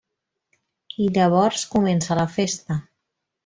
I 1.03 1.11
llavors 1.19 1.67
comença 1.77 2.21
la 2.23 2.27
festa. 2.41 2.83